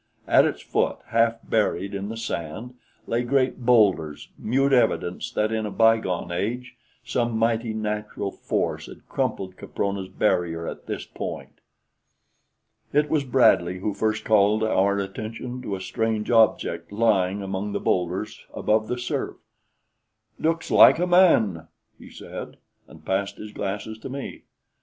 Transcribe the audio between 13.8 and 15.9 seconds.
first called our attention to a